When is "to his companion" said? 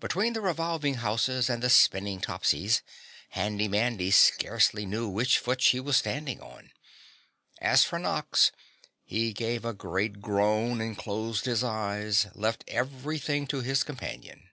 13.48-14.48